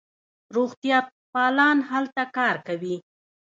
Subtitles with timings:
[0.55, 2.95] روغتیاپالان هلته کار کوي.